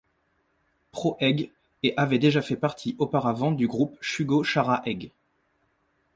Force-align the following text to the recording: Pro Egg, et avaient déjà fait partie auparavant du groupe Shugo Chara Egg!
Pro 0.91 1.15
Egg, 1.19 1.51
et 1.83 1.93
avaient 1.95 2.17
déjà 2.17 2.41
fait 2.41 2.55
partie 2.55 2.95
auparavant 2.97 3.51
du 3.51 3.67
groupe 3.67 3.99
Shugo 4.01 4.43
Chara 4.43 4.81
Egg! 4.87 5.11